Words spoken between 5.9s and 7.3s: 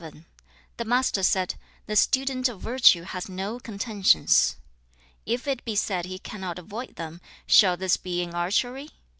he cannot avoid them,